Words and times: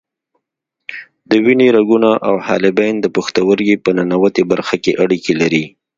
د 1.29 1.31
وینې 1.45 1.67
رګونه 1.77 2.09
او 2.27 2.35
حالبین 2.45 2.95
د 3.01 3.05
پښتورګي 3.15 3.75
په 3.83 3.89
ننوتي 3.97 4.43
برخه 4.51 4.75
کې 4.83 4.97
اړیکې 5.03 5.33
لري. 5.41 5.63